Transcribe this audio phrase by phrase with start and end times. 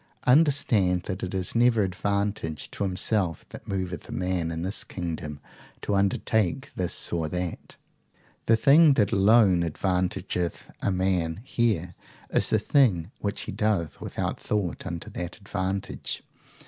[0.25, 5.39] Understand that it is never advantage to himself that moveth a man in this kingdom
[5.83, 7.75] to undertake this or that.
[8.47, 11.93] The thing that alone advantageth a man here
[12.31, 16.23] is the thing which he doth without thought unto that advantage.